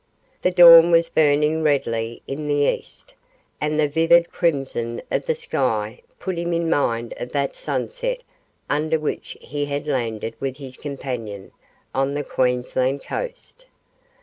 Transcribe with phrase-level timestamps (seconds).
[0.41, 3.13] The dawn was burning redly in the east,
[3.61, 8.23] and the vivid crimson of the sky put him in mind of that sunset
[8.67, 11.51] under which he had landed with his companion
[11.93, 13.67] on the Queensland coast.